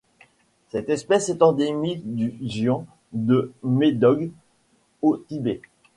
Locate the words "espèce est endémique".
0.89-2.15